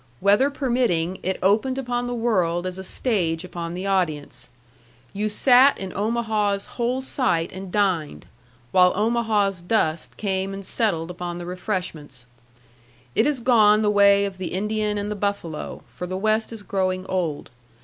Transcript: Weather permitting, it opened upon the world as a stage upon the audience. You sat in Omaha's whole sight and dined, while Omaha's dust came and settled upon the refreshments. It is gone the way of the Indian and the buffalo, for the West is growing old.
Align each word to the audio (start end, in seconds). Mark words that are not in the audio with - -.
Weather 0.19 0.49
permitting, 0.49 1.19
it 1.21 1.37
opened 1.43 1.77
upon 1.77 2.07
the 2.07 2.15
world 2.15 2.65
as 2.65 2.79
a 2.79 2.83
stage 2.83 3.43
upon 3.43 3.75
the 3.75 3.85
audience. 3.85 4.49
You 5.13 5.29
sat 5.29 5.77
in 5.77 5.93
Omaha's 5.95 6.65
whole 6.65 7.01
sight 7.01 7.51
and 7.51 7.71
dined, 7.71 8.25
while 8.71 8.93
Omaha's 8.95 9.61
dust 9.61 10.17
came 10.17 10.55
and 10.55 10.65
settled 10.65 11.11
upon 11.11 11.37
the 11.37 11.45
refreshments. 11.45 12.25
It 13.13 13.27
is 13.27 13.41
gone 13.41 13.83
the 13.83 13.91
way 13.91 14.25
of 14.25 14.39
the 14.39 14.53
Indian 14.53 14.97
and 14.97 15.11
the 15.11 15.15
buffalo, 15.15 15.83
for 15.87 16.07
the 16.07 16.17
West 16.17 16.51
is 16.51 16.63
growing 16.63 17.05
old. 17.05 17.51